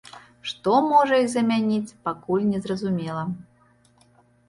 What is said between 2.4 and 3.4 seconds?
незразумела.